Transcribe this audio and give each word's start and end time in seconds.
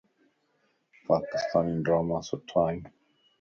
پاڪستاني 1.05 1.73
ڊراما 1.85 2.17
سُٺا 2.27 2.61
ائين 2.67 2.81